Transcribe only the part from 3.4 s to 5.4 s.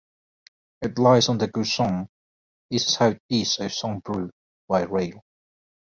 of Saint-Brieuc by rail.